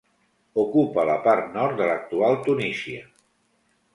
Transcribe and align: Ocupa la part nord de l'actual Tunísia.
Ocupa 0.61 1.03
la 1.09 1.17
part 1.27 1.51
nord 1.59 1.77
de 1.81 1.89
l'actual 1.91 2.39
Tunísia. 2.47 3.05